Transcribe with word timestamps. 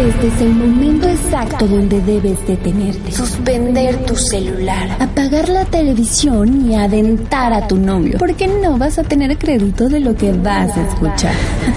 Este 0.00 0.28
es 0.28 0.40
el 0.40 0.54
momento 0.54 1.06
exacto 1.06 1.66
donde 1.68 2.00
debes 2.00 2.46
detenerte. 2.46 3.12
Suspender 3.12 3.98
tu 4.06 4.16
celular. 4.16 4.96
Apagar 4.98 5.50
la 5.50 5.66
televisión 5.66 6.70
y 6.70 6.74
adentar 6.74 7.52
a 7.52 7.68
tu 7.68 7.76
novio. 7.76 8.16
Porque 8.18 8.48
no 8.48 8.78
vas 8.78 8.98
a 8.98 9.02
tener 9.02 9.36
crédito 9.36 9.90
de 9.90 10.00
lo 10.00 10.16
que 10.16 10.32
vas 10.32 10.74
a 10.74 10.88
escuchar. 10.88 11.34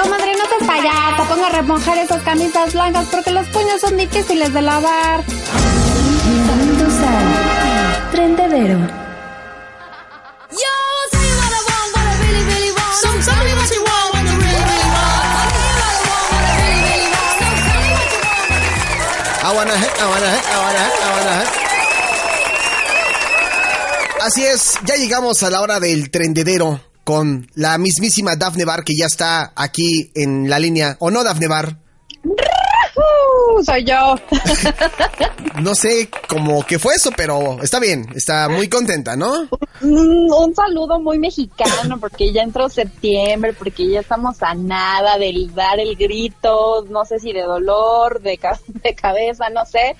Comadre, 0.00 0.34
no 0.38 0.44
te 0.56 0.64
payasa, 0.64 1.24
ponga 1.28 1.48
a 1.48 1.50
remojar 1.60 1.98
esas 1.98 2.22
camisas 2.22 2.72
blancas 2.72 3.08
porque 3.10 3.32
los 3.32 3.48
puños 3.48 3.80
son 3.80 3.96
difíciles 3.96 4.54
de 4.54 4.62
lavar. 4.62 5.24
Bienvenidos 6.28 6.94
a 7.02 8.10
Trendedero. 8.12 9.05
Así 24.22 24.44
es, 24.44 24.74
ya 24.84 24.96
llegamos 24.96 25.42
a 25.42 25.50
la 25.50 25.60
hora 25.60 25.78
del 25.78 26.10
trendedero 26.10 26.80
con 27.04 27.48
la 27.54 27.78
mismísima 27.78 28.34
Dafne 28.34 28.64
Bar 28.64 28.82
que 28.82 28.96
ya 28.96 29.06
está 29.06 29.52
aquí 29.54 30.10
en 30.14 30.50
la 30.50 30.58
línea. 30.58 30.96
¿O 30.98 31.10
no, 31.12 31.22
Dafne 31.22 31.46
Bar? 31.46 31.78
Uh, 33.54 33.62
soy 33.64 33.84
yo. 33.84 34.16
No 35.62 35.74
sé 35.74 36.10
cómo 36.28 36.62
que 36.66 36.78
fue 36.78 36.94
eso, 36.94 37.10
pero 37.16 37.62
está 37.62 37.80
bien, 37.80 38.06
está 38.14 38.46
muy 38.50 38.68
contenta, 38.68 39.16
¿no? 39.16 39.48
Un 39.80 40.54
saludo 40.54 41.00
muy 41.00 41.18
mexicano 41.18 41.98
porque 41.98 42.30
ya 42.30 42.42
entró 42.42 42.68
septiembre, 42.68 43.54
porque 43.54 43.88
ya 43.88 44.00
estamos 44.00 44.42
a 44.42 44.52
nada 44.54 45.16
del 45.16 45.54
dar 45.54 45.80
el 45.80 45.96
grito, 45.96 46.84
no 46.90 47.06
sé 47.06 47.18
si 47.20 47.32
de 47.32 47.42
dolor, 47.42 48.20
de, 48.20 48.36
ca- 48.36 48.60
de 48.66 48.94
cabeza, 48.94 49.48
no 49.48 49.64
sé, 49.64 49.96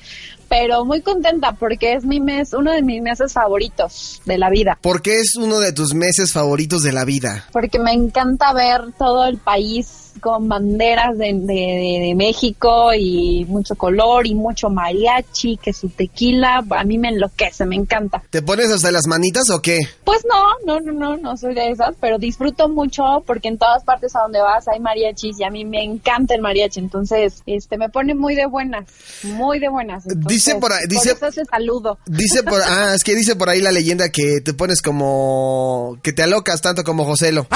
pero 0.48 0.84
muy 0.84 1.00
contenta 1.00 1.52
porque 1.52 1.94
es 1.94 2.04
mi 2.04 2.20
mes, 2.20 2.52
uno 2.52 2.72
de 2.72 2.82
mis 2.82 3.00
meses 3.00 3.32
favoritos 3.32 4.20
de 4.26 4.36
la 4.36 4.50
vida. 4.50 4.78
Porque 4.82 5.20
es 5.20 5.36
uno 5.36 5.58
de 5.58 5.72
tus 5.72 5.94
meses 5.94 6.32
favoritos 6.32 6.82
de 6.82 6.92
la 6.92 7.04
vida. 7.06 7.46
porque 7.52 7.78
me 7.78 7.92
encanta 7.92 8.52
ver 8.52 8.82
todo 8.98 9.24
el 9.24 9.38
país 9.38 10.05
con 10.20 10.48
banderas 10.48 11.16
de, 11.18 11.32
de- 11.34 11.44
de- 11.44 12.00
de 12.08 12.14
México 12.16 12.92
y 12.94 13.44
mucho 13.48 13.74
color 13.76 14.26
y 14.26 14.34
mucho 14.34 14.68
mariachi, 14.70 15.56
que 15.58 15.72
su 15.72 15.88
tequila, 15.88 16.64
a 16.70 16.84
mí 16.84 16.98
me 16.98 17.08
enloquece, 17.08 17.64
me 17.66 17.76
encanta. 17.76 18.22
¿Te 18.30 18.42
pones 18.42 18.70
hasta 18.70 18.90
las 18.90 19.06
manitas 19.06 19.50
o 19.50 19.60
qué? 19.60 19.80
Pues 20.04 20.24
no, 20.28 20.44
no, 20.66 20.80
no, 20.80 20.92
no, 20.92 21.16
no 21.16 21.36
soy 21.36 21.54
de 21.54 21.70
esas, 21.70 21.94
pero 22.00 22.18
disfruto 22.18 22.68
mucho 22.68 23.02
porque 23.26 23.48
en 23.48 23.58
todas 23.58 23.84
partes 23.84 24.14
a 24.16 24.20
donde 24.22 24.40
vas 24.40 24.66
hay 24.68 24.80
mariachis 24.80 25.38
y 25.40 25.44
a 25.44 25.50
mí 25.50 25.64
me 25.64 25.82
encanta 25.82 26.34
el 26.34 26.40
mariachi, 26.42 26.80
entonces 26.80 27.42
este 27.46 27.78
me 27.78 27.88
pone 27.88 28.14
muy 28.14 28.34
de 28.34 28.46
buenas, 28.46 28.86
muy 29.24 29.58
de 29.58 29.68
buenas. 29.68 30.04
Entonces, 30.06 30.26
Dice 30.28 30.54
por 30.56 30.72
ahí- 30.72 30.86
dice- 30.88 31.12
eso 31.12 31.26
ese 31.26 31.44
saludo. 31.44 31.98
Dice 32.06 32.42
por, 32.42 32.60
ah, 32.66 32.92
es 32.94 33.04
que 33.04 33.14
dice 33.14 33.36
por 33.36 33.48
ahí 33.48 33.60
la 33.60 33.72
leyenda 33.72 34.08
que 34.10 34.40
te 34.44 34.54
pones 34.54 34.82
como, 34.82 35.98
que 36.02 36.12
te 36.12 36.22
alocas 36.22 36.60
tanto 36.60 36.84
como 36.84 37.04
Joselo. 37.04 37.46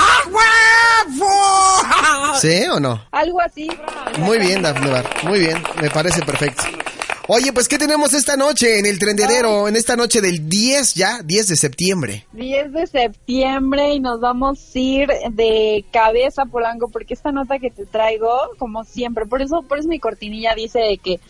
¿Sí 2.40 2.62
o 2.72 2.80
no? 2.80 3.02
Algo 3.10 3.40
así. 3.40 3.68
Muy 4.18 4.38
bien, 4.38 4.62
Dafne 4.62 4.90
Bar, 4.90 5.04
muy 5.24 5.40
bien, 5.40 5.62
me 5.80 5.90
parece 5.90 6.22
perfecto. 6.22 6.62
Oye, 7.32 7.52
pues, 7.52 7.68
¿qué 7.68 7.78
tenemos 7.78 8.12
esta 8.12 8.36
noche 8.36 8.80
en 8.80 8.86
el 8.86 8.98
trendedero? 8.98 9.68
En 9.68 9.76
esta 9.76 9.94
noche 9.94 10.20
del 10.20 10.48
10 10.48 10.94
ya, 10.94 11.20
10 11.22 11.48
de 11.48 11.56
septiembre. 11.56 12.26
10 12.32 12.72
de 12.72 12.86
septiembre 12.88 13.94
y 13.94 14.00
nos 14.00 14.20
vamos 14.20 14.58
a 14.74 14.78
ir 14.80 15.08
de 15.30 15.84
cabeza 15.92 16.46
Polanco 16.46 16.88
porque 16.88 17.14
esta 17.14 17.30
nota 17.30 17.60
que 17.60 17.70
te 17.70 17.86
traigo 17.86 18.32
como 18.58 18.82
siempre 18.82 19.26
por 19.26 19.42
eso 19.42 19.62
por 19.62 19.78
eso 19.78 19.88
mi 19.88 20.00
cortinilla 20.00 20.56
dice 20.56 20.80
de 20.80 20.98
que 20.98 21.20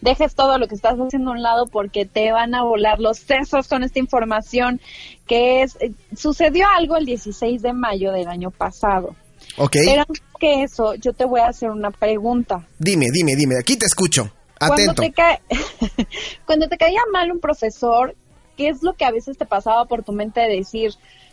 dejes 0.00 0.34
todo 0.34 0.56
lo 0.56 0.66
que 0.66 0.76
estás 0.76 0.94
haciendo 0.98 1.30
a 1.30 1.34
un 1.34 1.42
lado 1.42 1.66
porque 1.66 2.06
te 2.06 2.32
van 2.32 2.54
a 2.54 2.62
volar 2.62 2.98
los 2.98 3.18
sesos 3.18 3.68
con 3.68 3.82
esta 3.82 3.98
información 3.98 4.80
que 5.26 5.60
es 5.60 5.76
eh, 5.80 5.92
sucedió 6.16 6.66
algo 6.74 6.96
el 6.96 7.04
16 7.04 7.60
de 7.60 7.74
mayo 7.74 8.12
del 8.12 8.28
año 8.28 8.50
pasado 8.50 9.14
¿Ok? 9.62 9.76
pero 9.84 10.00
antes 10.02 10.22
que 10.38 10.62
eso 10.62 10.94
yo 10.94 11.12
te 11.12 11.24
voy 11.26 11.40
a 11.40 11.48
hacer 11.48 11.70
una 11.70 11.90
pregunta 11.90 12.66
Dime, 12.78 13.06
dime, 13.12 13.36
dime, 13.36 13.56
aquí 13.58 13.76
te 13.76 13.84
escucho. 13.86 14.30
cuando 14.58 14.74
Atento. 14.74 15.02
te, 15.02 15.12
cae, 15.12 15.40
cuando 16.46 16.66
te 16.68 16.78
caía 16.78 17.00
mal 17.12 17.30
un 17.30 17.40
profesor, 17.40 18.16
¿qué 18.56 18.68
es 18.70 18.82
lo 18.82 18.94
que 18.94 19.04
a 19.04 19.10
veces 19.10 19.36
te 19.36 19.44
pasaba 19.46 19.84
por 19.84 20.02
tu 20.02 20.12
mente 20.12 20.40
de 20.40 20.56
decir, 20.56 20.92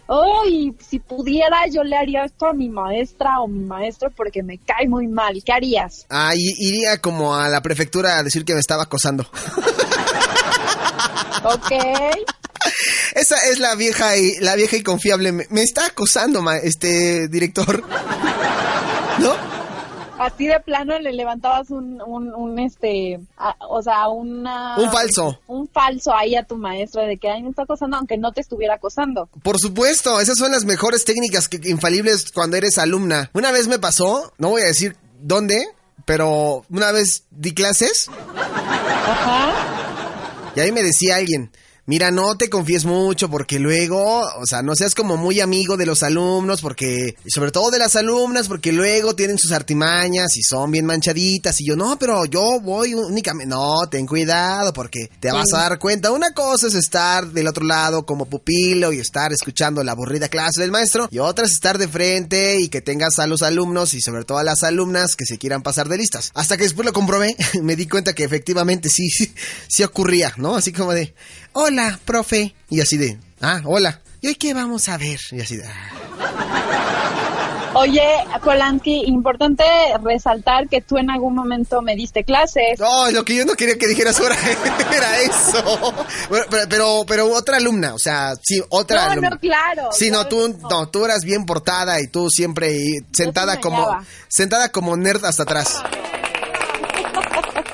ay, 0.10 0.74
si 0.80 1.00
pudiera 1.00 1.68
yo 1.68 1.84
le 1.84 1.96
haría 1.96 2.24
esto 2.26 2.48
a 2.48 2.54
mi 2.54 2.70
maestra 2.70 3.40
o 3.42 3.48
mi 3.48 3.64
maestro 3.66 4.12
porque 4.12 4.44
me 4.44 4.58
cae 4.58 4.88
muy 4.90 5.08
mal? 5.08 5.42
¿Qué 5.46 5.54
harías? 5.54 6.06
Ah, 6.10 6.34
iría 6.36 7.00
como 7.02 7.34
a 7.36 7.48
la 7.50 7.62
prefectura 7.62 8.18
a 8.18 8.24
decir 8.24 8.44
que 8.46 8.54
me 8.54 8.60
estaba 8.60 8.84
acosando. 8.84 9.26
¿Ok? 11.44 11.72
Esa 13.16 13.38
es 13.50 13.60
la 13.60 13.76
vieja 13.76 14.18
y 14.18 14.36
la 14.40 14.56
vieja 14.56 14.76
y 14.78 14.84
confiable. 14.84 15.32
Me, 15.32 15.46
me 15.50 15.62
está 15.64 15.88
acosando, 15.88 16.42
ma- 16.42 16.58
este 16.58 17.28
director. 17.28 17.84
¿No? 19.20 19.34
Así 20.20 20.48
de 20.48 20.60
plano 20.60 20.98
le 20.98 21.14
levantabas 21.14 21.70
un, 21.70 22.02
un, 22.02 22.34
un, 22.34 22.58
este, 22.60 23.20
a- 23.38 23.56
o 23.70 23.84
sea, 23.84 24.08
una... 24.10 24.76
Un 24.80 24.92
falso. 24.92 25.40
Un 25.46 25.68
falso 25.68 26.12
ahí 26.12 26.36
a 26.36 26.44
tu 26.44 26.58
maestra 26.58 27.04
de 27.04 27.18
que, 27.18 27.30
ay, 27.30 27.44
me 27.44 27.50
está 27.50 27.64
acosando, 27.64 27.98
aunque 27.98 28.18
no 28.18 28.32
te 28.32 28.42
estuviera 28.42 28.76
acosando. 28.76 29.30
Por 29.44 29.60
supuesto, 29.60 30.20
esas 30.20 30.40
son 30.40 30.52
las 30.52 30.66
mejores 30.66 31.06
técnicas 31.06 31.48
que, 31.48 31.60
infalibles 31.70 32.32
cuando 32.32 32.58
eres 32.58 32.80
alumna. 32.80 33.30
Una 33.34 33.52
vez 33.52 33.68
me 33.68 33.78
pasó, 33.78 34.34
no 34.40 34.50
voy 34.50 34.64
a 34.64 34.66
decir 34.68 34.96
dónde, 35.22 35.64
pero 36.06 36.66
una 36.72 36.92
vez 36.92 37.26
di 37.30 37.54
clases 37.54 38.10
Ajá. 39.06 39.52
y 40.56 40.60
ahí 40.62 40.72
me 40.72 40.82
decía 40.82 41.18
alguien, 41.18 41.52
mira, 41.88 42.12
no 42.12 42.38
te 42.38 42.50
confíes 42.50 42.86
mucho 42.86 43.30
porque 43.30 43.60
luego, 43.60 44.22
o 44.22 44.46
sea, 44.46 44.62
no 44.62 44.76
seas 44.76 44.94
como 44.94 45.18
muy 45.18 45.40
amigo 45.40 45.78
de 45.78 45.86
los 45.86 46.04
alumnos 46.04 46.62
porque, 46.62 47.16
y 47.26 47.32
sobre 47.32 47.52
todo 47.52 47.72
de 47.72 47.80
las 47.80 47.96
alumnas, 47.96 48.48
porque 48.48 48.72
luego 48.72 49.16
tienen 49.16 49.40
sus 49.40 49.52
artimañas 49.52 50.36
y 50.36 50.44
son 50.44 50.70
bien 50.70 50.86
manchaditas. 50.86 51.60
Y 51.62 51.66
yo, 51.66 51.76
no, 51.76 51.98
pero 51.98 52.26
yo 52.26 52.60
voy 52.62 52.94
únicamente, 52.94 53.50
no, 53.50 53.88
ten 53.90 54.06
cuidado 54.06 54.74
porque 54.74 55.10
te 55.20 55.32
vas 55.32 55.52
a 55.54 55.60
dar 55.60 55.80
cuenta. 55.80 56.12
Una 56.12 56.34
cosa 56.34 56.68
es 56.68 56.76
estar 56.76 57.26
del 57.28 57.48
otro 57.48 57.66
lado 57.66 58.06
como 58.06 58.26
pupilo 58.26 58.92
y 58.92 59.00
estar 59.00 59.32
escuchando 59.32 59.84
la 59.84 59.94
aburrida 59.94 60.28
clase 60.28 60.62
del 60.62 60.72
maestro 60.72 61.08
y 61.10 61.20
otra 61.20 61.46
es 61.46 61.54
estar 61.54 61.78
de 61.78 61.88
frente 61.88 62.60
y 62.60 62.68
que 62.68 62.82
tengas 62.82 63.18
a 63.20 63.28
los 63.28 63.42
alumnos 63.42 63.94
y 63.94 64.02
sobre 64.02 64.26
todo 64.26 64.38
a 64.38 64.44
las 64.44 64.64
alumnas 64.64 65.16
que 65.16 65.26
se 65.26 65.38
quieran 65.38 65.64
pasar 65.64 65.88
de 65.88 65.98
listas. 65.98 66.32
Hasta 66.34 66.58
que 66.58 66.64
después 66.64 66.86
lo 66.86 66.92
comprobé, 66.92 67.36
me 67.64 67.78
di 67.78 67.88
cuenta 67.88 68.14
que 68.14 68.26
efectivamente 68.26 68.90
sí, 68.90 69.10
sí, 69.10 69.34
sí 69.70 69.84
ocurría, 69.84 70.34
¿no? 70.36 70.56
Así 70.58 70.74
como 70.74 70.92
de, 70.92 71.14
hola, 71.54 71.77
profe. 72.06 72.54
Y 72.70 72.82
así 72.82 72.98
de, 72.98 73.18
ah, 73.42 73.62
hola. 73.66 74.02
¿Y 74.22 74.28
hoy 74.28 74.36
qué 74.36 74.54
vamos 74.54 74.90
a 74.90 74.98
ver? 74.98 75.20
Y 75.32 75.42
así 75.42 75.58
de, 75.58 75.66
ah. 75.68 75.90
Oye, 77.74 78.02
Polanski, 78.44 79.04
importante 79.06 79.64
resaltar 80.04 80.68
que 80.68 80.82
tú 80.82 80.98
en 80.98 81.12
algún 81.12 81.36
momento 81.36 81.80
me 81.84 81.96
diste 81.96 82.24
clases. 82.24 82.80
No, 82.80 83.12
lo 83.12 83.24
que 83.24 83.36
yo 83.36 83.46
no 83.46 83.54
quería 83.54 83.78
que 83.78 83.86
dijeras 83.88 84.20
ahora 84.20 84.36
era 84.96 85.20
eso. 85.20 85.94
Pero, 86.30 86.46
pero, 86.70 87.04
pero 87.08 87.32
otra 87.32 87.58
alumna, 87.58 87.94
o 87.94 88.00
sea, 88.00 88.34
sí, 88.42 88.64
otra 88.70 89.06
No, 89.06 89.12
alumna. 89.12 89.30
no, 89.32 89.40
claro. 89.40 89.90
Sí, 89.92 90.10
no, 90.10 90.26
tú, 90.26 90.54
que 90.54 90.62
no. 90.64 90.70
no, 90.70 90.90
tú 90.90 91.06
eras 91.06 91.24
bien 91.24 91.46
portada 91.46 92.02
y 92.02 92.08
tú 92.08 92.30
siempre 92.32 92.74
y- 92.74 92.98
sentada 93.14 93.60
como, 93.60 93.96
sentada 94.28 94.70
como 94.72 94.98
nerd 94.98 95.24
hasta 95.26 95.44
atrás. 95.44 95.84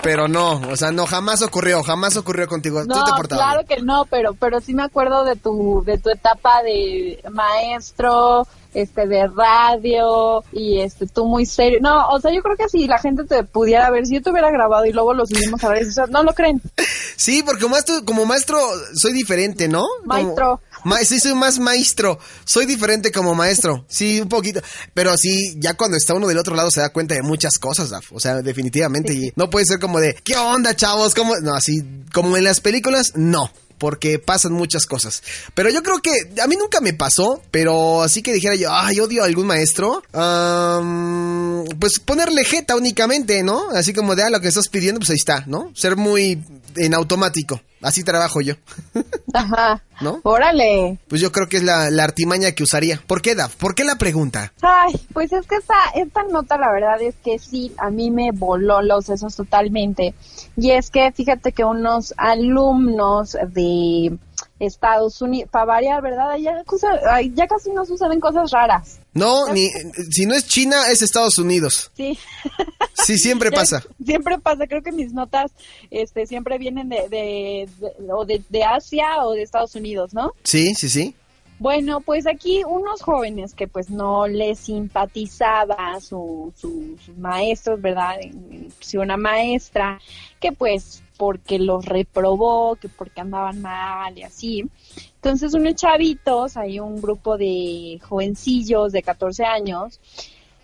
Pero 0.04 0.28
no, 0.28 0.62
o 0.70 0.76
sea, 0.76 0.92
no, 0.92 1.06
jamás 1.08 1.42
ocurrió, 1.42 1.82
jamás 1.82 2.18
ocurrió 2.18 2.48
contigo. 2.48 2.82
tú 2.82 2.90
No, 2.90 3.06
te 3.06 3.12
portabas. 3.14 3.46
claro 3.46 3.66
que 3.68 3.82
no, 3.82 4.06
pero 4.10 4.34
pero 4.34 4.60
sí 4.60 4.74
me 4.74 4.84
acuerdo 4.84 5.24
de 5.24 5.36
tu 5.38 5.82
de 5.86 5.98
tu 5.98 6.10
etapa 6.10 6.62
de 6.62 7.24
maestro, 7.32 8.46
este 8.74 9.08
de 9.08 9.28
radio 9.28 10.44
y 10.52 10.80
este 10.82 11.08
tú 11.08 11.26
muy 11.26 11.46
serio. 11.46 11.80
No, 11.82 12.10
o 12.10 12.20
sea, 12.20 12.34
yo 12.34 12.42
creo 12.42 12.58
que 12.58 12.68
si 12.70 12.86
la 12.88 13.00
gente 13.00 13.24
te 13.24 13.44
pudiera 13.44 13.90
ver, 13.92 14.06
si 14.06 14.16
yo 14.16 14.22
te 14.22 14.32
hubiera 14.32 14.52
grabado 14.52 14.86
y 14.86 14.92
luego 14.92 15.14
lo 15.14 15.26
subimos 15.26 15.64
a 15.64 15.70
ver, 15.70 15.88
o 15.88 15.92
sea, 15.92 16.06
no 16.08 16.22
lo 16.24 16.34
creen. 16.34 16.62
Sí, 17.16 17.42
porque 17.44 17.68
maestro, 17.70 18.04
como 18.06 18.26
maestro 18.26 18.58
soy 18.96 19.14
diferente, 19.14 19.68
¿no? 19.70 19.84
Como- 20.02 20.06
Maestro. 20.14 20.62
Ma- 20.84 21.04
sí, 21.04 21.20
soy 21.20 21.34
más 21.34 21.60
maestro. 21.60 22.20
Soy 22.46 22.66
diferente 22.66 23.12
como 23.12 23.34
maestro. 23.36 23.86
Sí, 23.88 24.22
un 24.22 24.30
poquito. 24.30 24.62
Pero 24.94 25.16
sí, 25.18 25.56
ya 25.58 25.74
cuando 25.76 25.98
está 25.98 26.14
uno 26.14 26.28
del 26.28 26.38
otro 26.38 26.56
lado 26.56 26.70
se 26.72 26.82
da 26.82 26.90
cuenta 26.90 27.16
de 27.16 27.22
muchas 27.22 27.58
cosas, 27.58 27.90
Daf. 27.90 28.12
O 28.12 28.20
sea, 28.20 28.42
definitivamente. 28.42 29.14
Y 29.14 29.32
no 29.36 29.50
puede 29.50 29.66
ser 29.66 29.80
como 29.80 30.00
de, 30.00 30.16
¿qué 30.24 30.36
onda, 30.38 30.76
chavos? 30.76 31.14
¿Cómo? 31.16 31.36
No, 31.42 31.54
así 31.56 31.84
como 32.14 32.36
en 32.38 32.44
las 32.44 32.60
películas, 32.62 33.14
no. 33.16 33.52
Porque 33.80 34.18
pasan 34.20 34.54
muchas 34.54 34.86
cosas. 34.86 35.24
Pero 35.56 35.70
yo 35.70 35.84
creo 35.84 36.00
que 36.00 36.12
a 36.42 36.48
mí 36.48 36.56
nunca 36.56 36.80
me 36.80 36.94
pasó. 36.94 37.42
Pero 37.52 38.02
así 38.02 38.22
que 38.22 38.32
dijera 38.32 38.56
yo, 38.56 38.72
ay, 38.74 39.00
odio 39.00 39.24
a 39.24 39.26
algún 39.26 39.48
maestro. 39.48 40.02
pues 41.80 42.00
ponerle 42.00 42.46
jeta 42.46 42.76
únicamente, 42.76 43.44
¿no? 43.44 43.70
Así 43.72 43.94
como 43.94 44.16
de, 44.16 44.24
ah, 44.24 44.30
lo 44.30 44.40
que 44.40 44.48
estás 44.48 44.70
pidiendo, 44.70 45.00
pues 45.00 45.10
ahí 45.10 45.18
está, 45.18 45.44
¿no? 45.48 45.72
Ser 45.76 45.96
muy 45.98 46.42
en 46.76 46.94
automático. 46.94 47.62
Así 47.82 48.04
trabajo 48.04 48.40
yo. 48.42 48.56
Ajá. 49.34 49.82
¿No? 50.02 50.20
Órale. 50.24 50.98
Pues 51.08 51.22
yo 51.22 51.32
creo 51.32 51.48
que 51.48 51.58
es 51.58 51.64
la, 51.64 51.90
la 51.90 52.04
artimaña 52.04 52.52
que 52.52 52.64
usaría. 52.64 53.02
¿Por 53.08 53.22
qué, 53.22 53.36
Daf? 53.36 53.56
¿Por 53.56 53.74
qué 53.76 53.84
la 53.84 53.96
pregunta? 53.96 54.52
Ay, 54.62 54.94
pues 55.14 55.32
es 55.34 55.46
que 55.48 55.56
esta, 55.56 55.76
esta 55.96 56.24
nota 56.24 56.58
la 56.58 56.72
verdad 56.72 57.02
es 57.02 57.16
que 57.24 57.40
sí, 57.40 57.74
a 57.78 57.90
mí 57.90 58.12
me 58.12 58.32
voló 58.32 58.82
los 58.82 59.06
sesos 59.06 59.36
totalmente. 59.36 60.14
Y 60.58 60.72
es 60.72 60.90
que 60.92 61.12
fíjate 61.12 61.52
que 61.52 61.64
unos 61.64 62.14
alumnos 62.18 63.38
de 63.50 64.18
Estados 64.60 65.22
Unidos, 65.22 65.50
para 65.52 65.66
variar, 65.66 66.02
¿verdad? 66.02 66.36
Ya, 66.38 66.64
cosa- 66.66 67.22
ya 67.34 67.48
casi 67.48 67.72
no 67.72 67.86
suceden 67.86 68.20
cosas 68.20 68.52
raras. 68.52 69.00
No, 69.14 69.48
ni 69.54 69.70
si 70.12 70.26
no 70.26 70.34
es 70.34 70.48
China, 70.48 70.90
es 70.92 71.02
Estados 71.02 71.38
Unidos. 71.38 71.92
Sí. 71.96 72.18
Sí, 73.06 73.18
siempre 73.18 73.52
pasa. 73.52 73.84
Siempre 74.04 74.40
pasa, 74.40 74.66
creo 74.68 74.82
que 74.82 74.92
mis 74.92 75.14
notas 75.14 75.52
este, 75.92 76.26
siempre 76.26 76.58
vienen 76.58 76.90
de, 76.90 77.10
de, 77.10 77.70
de- 77.80 78.12
o 78.14 78.24
de, 78.26 78.42
de 78.50 78.64
Asia 78.64 79.24
o 79.26 79.34
de 79.34 79.42
Estados 79.44 79.76
Unidos, 79.76 80.14
¿no? 80.14 80.32
Sí, 80.44 80.74
sí, 80.76 80.90
sí. 80.90 81.16
Bueno, 81.60 82.02
pues 82.02 82.26
aquí 82.28 82.64
unos 82.66 83.02
jóvenes 83.02 83.54
que 83.54 83.68
pues 83.68 83.90
no 83.90 84.28
les 84.28 84.60
simpatizaba 84.60 86.00
su, 86.02 86.52
su- 86.58 86.98
sus 87.04 87.18
maestros, 87.18 87.82
¿verdad? 87.82 88.16
Si 88.80 88.98
una 88.98 89.18
maestra 89.18 90.00
que 90.40 90.52
pues 90.52 91.04
porque 91.18 91.60
los 91.60 91.86
reprobó, 91.86 92.76
que 92.76 92.90
porque 92.90 93.22
andaban 93.22 93.62
mal 93.62 94.18
y 94.18 94.24
así. 94.24 94.66
Entonces 95.24 95.54
unos 95.54 95.76
chavitos, 95.76 96.58
hay 96.58 96.82
un 96.82 97.02
grupo 97.02 97.38
de 97.38 97.98
jovencillos 98.04 98.92
de 98.92 99.02
14 99.02 99.46
años, 99.46 100.02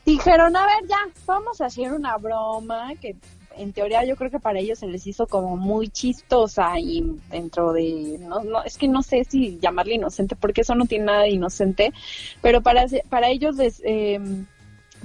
dijeron, 0.06 0.54
a 0.54 0.66
ver, 0.66 0.86
ya, 0.86 0.98
vamos 1.26 1.62
a 1.62 1.68
hacer 1.68 1.94
una 1.94 2.18
broma 2.18 2.92
que 3.00 3.16
en 3.56 3.72
teoría 3.72 4.04
yo 4.04 4.18
creo 4.18 4.30
que 4.30 4.40
para 4.40 4.60
ellos 4.60 4.80
se 4.80 4.88
les 4.88 5.08
hizo 5.08 5.28
como 5.28 5.56
muy 5.56 5.88
chistosa 5.88 6.78
y 6.78 7.06
dentro 7.30 7.72
de, 7.72 8.18
no, 8.20 8.44
no, 8.44 8.62
es 8.66 8.78
que 8.78 8.90
no 8.90 9.02
sé 9.02 9.24
si 9.24 9.58
llamarle 9.62 9.96
inocente 9.96 10.36
porque 10.36 10.60
eso 10.60 10.76
no 10.76 10.88
tiene 10.88 11.06
nada 11.06 11.22
de 11.22 11.30
inocente, 11.30 11.94
pero 12.42 12.62
para, 12.62 12.86
para 13.08 13.30
ellos 13.30 13.56
les, 13.56 13.82
eh, 13.86 14.20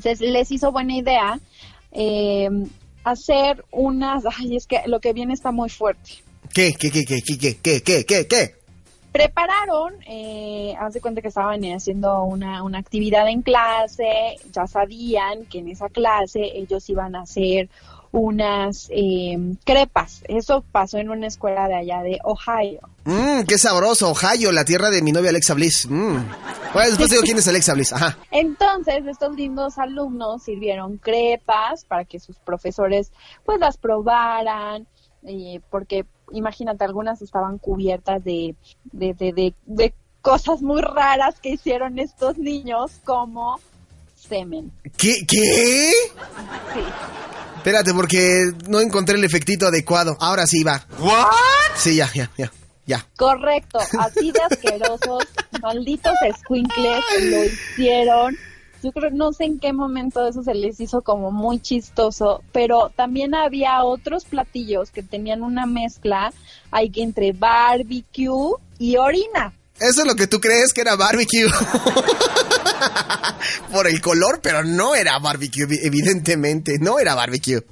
se 0.03 0.17
les 0.17 0.51
hizo 0.51 0.73
buena 0.73 0.97
idea 0.97 1.39
eh, 1.93 2.51
hacer 3.05 3.65
unas, 3.71 4.25
ay, 4.37 4.57
es 4.57 4.67
que 4.67 4.81
lo 4.87 4.99
que 4.99 5.13
viene 5.13 5.33
está 5.33 5.53
muy 5.53 5.71
fuerte. 5.71 6.25
¿Qué, 6.53 6.75
qué, 6.77 6.91
qué, 6.91 7.05
qué, 7.05 7.23
qué, 7.23 7.57
qué, 7.63 7.83
qué, 7.83 8.05
qué, 8.05 8.27
qué? 8.27 8.64
Prepararon, 9.15 9.95
eh, 10.09 10.75
haz 10.77 10.93
de 10.93 11.01
cuenta 11.01 11.23
que 11.23 11.29
estaban 11.29 11.63
haciendo 11.67 12.25
una, 12.25 12.65
una 12.65 12.79
actividad 12.81 13.29
en 13.29 13.43
clase, 13.43 14.39
ya 14.51 14.67
sabían 14.67 15.47
que 15.47 15.61
en 15.61 15.69
esa 15.69 15.89
clase 15.89 16.41
ellos 16.57 16.91
iban 16.91 17.15
a 17.15 17.23
hacer 17.23 17.69
unas 18.11 18.89
eh, 18.91 19.39
crepas. 19.63 20.25
Eso 20.27 20.65
pasó 20.73 20.99
en 20.99 21.11
una 21.11 21.29
escuela 21.29 21.69
de 21.69 21.77
allá 21.77 22.03
de 22.03 22.19
Ohio. 22.25 22.81
Mmm, 23.05 23.45
qué 23.47 23.57
sabroso, 23.57 24.11
Ohio, 24.11 24.51
la 24.51 24.65
tierra 24.65 24.91
de 24.91 25.01
mi 25.01 25.13
novia 25.13 25.31
Alexa 25.31 25.55
Bliss. 25.55 25.87
Mmm. 25.89 26.17
Bueno, 26.73 26.89
después 26.89 27.09
digo 27.09 27.23
quién 27.23 27.39
es 27.39 27.47
Alexa 27.47 27.75
Bliss. 27.75 27.93
Ajá. 27.93 28.19
Entonces, 28.33 29.07
estos 29.07 29.37
lindos 29.37 29.79
alumnos 29.79 30.43
sirvieron 30.43 30.99
crepas 30.99 31.85
para 31.85 32.05
que 32.05 32.19
sus 32.19 32.41
profesores 32.41 33.13
pues 33.45 33.61
las 33.61 33.77
probaran, 33.79 34.89
eh, 35.23 35.61
porque 35.71 36.05
imagínate, 36.33 36.85
algunas 36.85 37.23
estaban 37.23 37.59
cubiertas 37.59 38.23
de, 38.25 38.55
de, 38.93 39.15
de, 39.15 39.33
de, 39.33 39.55
de 39.67 39.95
cosas 40.21 40.63
muy 40.63 40.81
raras 40.81 41.39
que 41.41 41.51
hicieron 41.51 41.99
estos 41.99 42.39
niños, 42.39 42.93
como 43.05 43.61
semen. 44.17 44.73
¿Qué? 44.97 45.27
¿Qué? 45.27 45.93
Sí. 46.73 46.81
Espérate, 47.57 47.95
porque 47.95 48.53
no 48.69 48.81
encontré 48.81 49.17
el 49.17 49.25
efectito 49.25 49.67
adecuado. 49.67 50.17
Ahora 50.21 50.47
sí 50.47 50.63
va. 50.65 50.87
¿What? 50.99 51.27
Sí, 51.77 51.97
ya, 51.97 52.11
ya, 52.15 52.31
ya. 52.37 52.51
Ya. 52.87 53.07
Correcto, 53.17 53.79
así 53.99 54.31
de 54.31 54.41
asquerosos, 54.43 55.25
malditos 55.63 56.13
squinkles 56.41 57.01
lo 57.23 57.45
hicieron. 57.45 58.37
Yo 58.85 58.93
creo, 58.93 59.11
no 59.11 59.33
sé 59.33 59.45
en 59.45 59.59
qué 59.59 59.73
momento 59.73 60.29
eso 60.29 60.43
se 60.43 60.53
les 60.53 60.79
hizo 60.79 61.01
como 61.01 61.33
muy 61.33 61.59
chistoso, 61.59 62.43
pero 62.53 62.93
también 62.95 63.35
había 63.35 63.83
otros 63.83 64.27
platillos 64.27 64.91
que 64.91 65.03
tenían 65.03 65.43
una 65.43 65.65
mezcla 65.65 66.35
hay 66.71 66.91
que 66.91 67.03
entre 67.03 67.33
barbecue 67.33 68.57
y 68.79 68.97
orina. 68.97 69.55
Eso 69.81 70.03
es 70.03 70.07
lo 70.07 70.15
que 70.17 70.27
tú 70.27 70.39
crees 70.39 70.73
que 70.75 70.83
era 70.83 70.97
barbecue. 70.97 71.47
Por 73.73 73.87
el 73.87 74.01
color, 74.01 74.41
pero 74.43 74.63
no 74.65 74.95
era 74.95 75.19
barbecue, 75.19 75.67
evi- 75.67 75.81
evidentemente. 75.83 76.79
No 76.81 76.99
era 76.99 77.15
barbecue. 77.15 77.63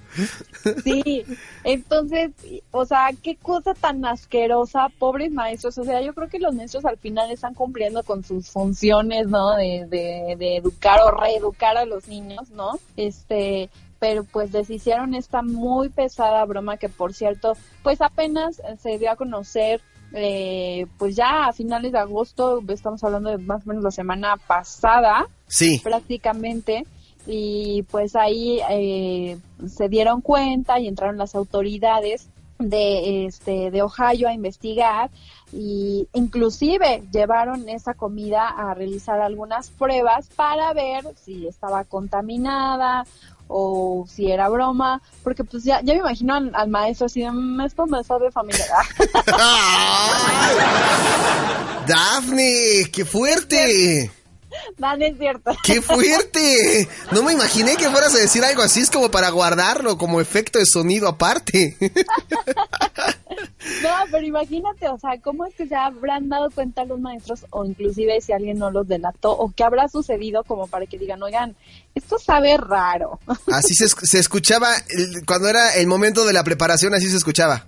Sí, 0.84 1.24
entonces, 1.64 2.30
o 2.70 2.84
sea, 2.84 3.10
qué 3.22 3.36
cosa 3.36 3.74
tan 3.74 4.04
asquerosa, 4.04 4.88
pobres 4.98 5.30
maestros. 5.32 5.78
O 5.78 5.84
sea, 5.84 6.00
yo 6.02 6.12
creo 6.14 6.28
que 6.28 6.38
los 6.38 6.54
maestros 6.54 6.84
al 6.84 6.98
final 6.98 7.30
están 7.30 7.54
cumpliendo 7.54 8.02
con 8.02 8.22
sus 8.24 8.48
funciones, 8.50 9.28
¿no? 9.28 9.56
De, 9.56 9.86
de, 9.88 10.36
de 10.38 10.56
educar 10.56 11.00
o 11.00 11.10
reeducar 11.10 11.76
a 11.76 11.84
los 11.86 12.08
niños, 12.08 12.50
¿no? 12.50 12.78
Este, 12.96 13.70
pero 13.98 14.24
pues 14.24 14.52
les 14.52 14.68
hicieron 14.68 15.14
esta 15.14 15.42
muy 15.42 15.88
pesada 15.88 16.44
broma 16.44 16.76
que, 16.76 16.88
por 16.88 17.14
cierto, 17.14 17.56
pues 17.82 18.00
apenas 18.00 18.60
se 18.82 18.98
dio 18.98 19.10
a 19.10 19.16
conocer. 19.16 19.80
Eh, 20.14 20.86
pues 20.98 21.16
ya 21.16 21.46
a 21.46 21.52
finales 21.52 21.92
de 21.92 21.98
agosto, 21.98 22.62
estamos 22.68 23.02
hablando 23.04 23.30
de 23.30 23.38
más 23.38 23.64
o 23.64 23.68
menos 23.68 23.82
la 23.84 23.90
semana 23.90 24.36
pasada, 24.36 25.26
Sí. 25.46 25.80
prácticamente 25.82 26.84
y 27.26 27.82
pues 27.90 28.16
ahí 28.16 28.60
eh, 28.70 29.38
se 29.68 29.88
dieron 29.88 30.20
cuenta 30.20 30.80
y 30.80 30.88
entraron 30.88 31.18
las 31.18 31.34
autoridades 31.34 32.28
de 32.70 33.26
este 33.26 33.70
de 33.70 33.82
Ohio 33.82 34.28
a 34.28 34.32
investigar 34.32 35.10
y 35.52 36.08
inclusive 36.14 37.02
llevaron 37.12 37.68
esa 37.68 37.94
comida 37.94 38.48
a 38.48 38.74
realizar 38.74 39.20
algunas 39.20 39.68
pruebas 39.70 40.28
para 40.34 40.72
ver 40.72 41.04
si 41.24 41.46
estaba 41.46 41.84
contaminada 41.84 43.04
o 43.48 44.06
si 44.08 44.30
era 44.30 44.48
broma, 44.48 45.02
porque 45.22 45.44
pues 45.44 45.62
ya, 45.64 45.80
ya 45.82 45.92
me 45.92 46.00
imagino 46.00 46.34
al, 46.34 46.52
al 46.54 46.68
maestro 46.68 47.06
así 47.06 47.22
"Mm, 47.22 47.60
esto 47.60 47.86
me 47.86 48.02
sabe 48.02 48.30
familiar. 48.30 48.66
Daphne, 51.86 52.90
qué 52.92 53.04
fuerte. 53.04 54.10
No 54.78 54.92
es 54.94 55.18
cierto. 55.18 55.52
¡Qué 55.62 55.80
fuerte! 55.80 56.88
No 57.12 57.22
me 57.22 57.32
imaginé 57.32 57.76
que 57.76 57.90
fueras 57.90 58.14
a 58.14 58.18
decir 58.18 58.44
algo 58.44 58.62
así, 58.62 58.80
es 58.80 58.90
como 58.90 59.10
para 59.10 59.30
guardarlo, 59.30 59.98
como 59.98 60.20
efecto 60.20 60.58
de 60.58 60.66
sonido 60.66 61.08
aparte. 61.08 61.76
No, 63.82 63.90
pero 64.10 64.26
imagínate, 64.26 64.88
o 64.88 64.98
sea, 64.98 65.18
¿cómo 65.22 65.46
es 65.46 65.54
que 65.54 65.66
se 65.66 65.74
habrán 65.74 66.28
dado 66.28 66.50
cuenta 66.50 66.84
los 66.84 67.00
maestros 67.00 67.46
o 67.50 67.64
inclusive 67.64 68.20
si 68.20 68.32
alguien 68.32 68.58
no 68.58 68.70
los 68.70 68.86
delató 68.88 69.32
o 69.32 69.52
qué 69.54 69.64
habrá 69.64 69.88
sucedido 69.88 70.42
como 70.44 70.66
para 70.66 70.86
que 70.86 70.98
digan, 70.98 71.22
oigan, 71.22 71.56
esto 71.94 72.18
sabe 72.18 72.56
raro? 72.56 73.20
Así 73.52 73.74
se, 73.74 73.88
se 73.88 74.18
escuchaba, 74.18 74.68
cuando 75.26 75.48
era 75.48 75.74
el 75.74 75.86
momento 75.86 76.24
de 76.24 76.32
la 76.32 76.44
preparación, 76.44 76.94
así 76.94 77.08
se 77.08 77.16
escuchaba. 77.16 77.66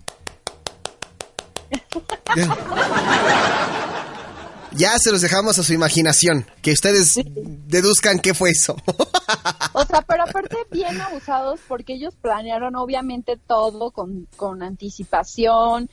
Ya. 4.76 4.98
Se 4.98 5.10
los 5.10 5.20
dejamos 5.20 5.58
a 5.58 5.62
su 5.62 5.72
imaginación, 5.72 6.46
que 6.62 6.72
ustedes 6.72 7.14
deduzcan 7.24 8.18
qué 8.18 8.34
fue 8.34 8.50
eso. 8.50 8.76
O 9.72 9.84
sea, 9.84 10.02
pero 10.02 10.22
aparte 10.22 10.56
bien 10.70 11.00
abusados 11.00 11.60
porque 11.66 11.94
ellos 11.94 12.14
planearon 12.20 12.76
obviamente 12.76 13.36
todo 13.36 13.90
con, 13.90 14.28
con 14.36 14.62
anticipación, 14.62 15.88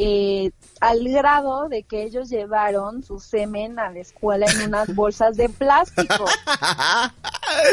eh, 0.00 0.50
al 0.80 1.02
grado 1.08 1.68
de 1.68 1.82
que 1.82 2.04
ellos 2.04 2.28
llevaron 2.28 3.02
su 3.02 3.18
semen 3.18 3.78
a 3.78 3.90
la 3.90 3.98
escuela 3.98 4.46
en 4.46 4.68
unas 4.68 4.94
bolsas 4.94 5.36
de 5.36 5.48
plástico. 5.48 6.24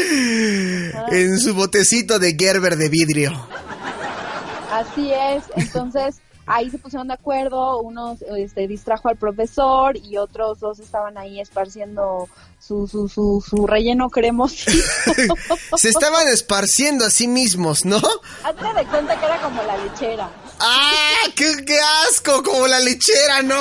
en 1.11 1.39
su 1.39 1.53
botecito 1.53 2.17
de 2.17 2.35
Gerber 2.37 2.77
de 2.77 2.89
vidrio. 2.89 3.31
Así 4.71 5.11
es, 5.13 5.43
entonces 5.55 6.19
ahí 6.45 6.69
se 6.69 6.77
pusieron 6.77 7.07
de 7.07 7.15
acuerdo, 7.15 7.79
uno 7.79 8.17
este, 8.37 8.67
distrajo 8.67 9.09
al 9.09 9.17
profesor 9.17 9.97
y 9.97 10.17
otros 10.17 10.59
dos 10.59 10.79
estaban 10.79 11.17
ahí 11.17 11.39
esparciendo 11.39 12.29
su, 12.59 12.87
su, 12.87 13.07
su, 13.09 13.43
su 13.47 13.67
relleno 13.67 14.09
cremosito. 14.09 14.71
Se 15.77 15.89
estaban 15.89 16.27
esparciendo 16.27 17.05
a 17.05 17.09
sí 17.09 17.27
mismos, 17.27 17.85
¿no? 17.85 17.97
Hazte 18.43 18.73
de 18.73 18.85
cuenta 18.85 19.19
que 19.19 19.25
era 19.25 19.41
como 19.41 19.61
la 19.63 19.77
lechera. 19.77 20.29
¡Ah! 20.59 21.27
¡Qué, 21.35 21.63
qué 21.65 21.77
asco! 22.07 22.41
Como 22.43 22.67
la 22.67 22.79
lechera, 22.79 23.41
no. 23.43 23.55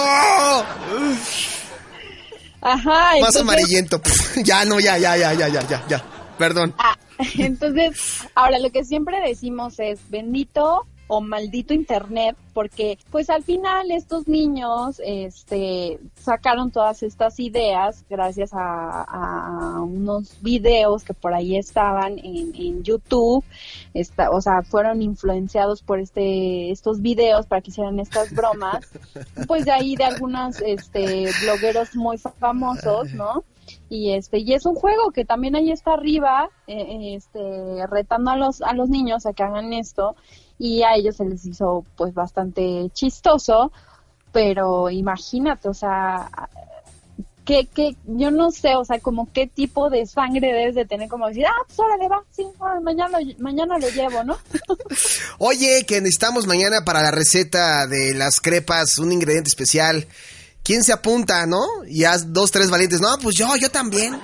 Ajá. 2.60 2.82
Más 2.84 3.14
entonces- 3.16 3.40
amarillento. 3.42 4.00
ya, 4.42 4.64
no, 4.64 4.80
ya, 4.80 4.96
ya, 4.98 5.16
ya, 5.16 5.34
ya, 5.34 5.48
ya, 5.48 5.62
ya, 5.68 5.84
ya. 5.86 6.04
Perdón. 6.38 6.74
Ah, 6.78 6.96
entonces, 7.38 8.22
ahora 8.34 8.58
lo 8.58 8.70
que 8.70 8.84
siempre 8.84 9.20
decimos 9.20 9.78
es 9.78 10.00
bendito 10.10 10.86
o 11.06 11.20
maldito 11.20 11.75
internet 11.75 12.37
porque 12.54 12.99
pues 13.11 13.28
al 13.30 13.42
final 13.42 13.90
estos 13.90 14.28
niños 14.28 15.00
este 15.04 15.99
sacaron 16.14 16.70
todas 16.70 17.02
estas 17.02 17.38
ideas 17.40 18.04
gracias 18.08 18.52
a, 18.54 19.02
a 19.02 19.82
unos 19.82 20.40
videos 20.40 21.04
que 21.04 21.12
por 21.12 21.34
ahí 21.34 21.56
estaban 21.56 22.18
en, 22.18 22.54
en 22.54 22.82
YouTube. 22.82 23.44
Esta, 23.92 24.30
o 24.30 24.40
sea 24.40 24.62
fueron 24.62 25.02
influenciados 25.02 25.82
por 25.82 25.99
este 25.99 26.70
estos 26.70 27.02
videos 27.02 27.46
para 27.46 27.61
que 27.61 27.70
hicieran 27.70 27.99
estas 28.00 28.32
bromas. 28.32 28.80
Pues 29.46 29.64
de 29.64 29.73
ahí 29.73 29.96
de 29.96 30.04
algunos 30.04 30.61
este 30.61 31.28
blogueros 31.42 31.94
muy 31.96 32.18
famosos 32.18 33.12
no 33.12 33.44
y 33.88 34.12
este 34.12 34.38
y 34.38 34.54
es 34.54 34.66
un 34.66 34.75
juego 34.75 35.11
que 35.12 35.25
también 35.25 35.56
ahí 35.56 35.71
está 35.71 35.92
arriba 35.92 36.50
eh, 36.66 37.14
este 37.16 37.87
retando 37.87 38.30
a 38.30 38.37
los 38.37 38.62
a 38.62 38.73
los 38.73 38.88
niños 38.88 39.26
a 39.26 39.33
que 39.33 39.42
hagan 39.42 39.73
esto 39.73 40.16
y 40.59 40.83
a 40.83 40.94
ellos 40.94 41.16
se 41.16 41.25
les 41.25 41.44
hizo 41.47 41.85
pues 41.97 42.14
bastante 42.14 42.90
chistoso 42.92 43.73
pero 44.33 44.90
imagínate 44.90 45.68
o 45.68 45.75
sea 45.75 46.30
que, 47.44 47.66
que 47.66 47.97
yo 48.06 48.30
no 48.30 48.50
sé, 48.50 48.75
o 48.75 48.85
sea, 48.85 48.99
como 49.00 49.30
qué 49.33 49.47
tipo 49.47 49.90
de 49.90 50.06
sangre 50.06 50.49
debes 50.52 50.75
de 50.75 50.87
tener, 50.87 51.09
como 51.09 51.28
decir, 51.28 51.44
ah, 51.47 51.64
pues 51.66 51.78
órale, 51.78 52.09
va, 52.09 52.23
sí, 52.30 52.47
mañana, 52.83 53.18
mañana 53.38 53.78
lo 53.78 53.88
llevo, 53.90 54.25
¿no? 54.25 54.38
Oye, 55.38 55.85
que 55.87 56.00
necesitamos 56.00 56.47
mañana 56.47 56.85
para 56.85 57.02
la 57.02 57.11
receta 57.11 57.87
de 57.87 58.14
las 58.14 58.40
crepas 58.40 58.99
un 58.99 59.12
ingrediente 59.12 59.49
especial. 59.49 60.06
¿Quién 60.64 60.83
se 60.83 60.92
apunta, 60.92 61.47
no? 61.47 61.62
Y 61.87 62.02
haz 62.04 62.33
dos, 62.33 62.50
tres 62.50 62.71
valientes. 62.71 63.00
No, 63.00 63.16
pues 63.18 63.37
yo, 63.37 63.54
yo 63.56 63.71
también. 63.71 64.18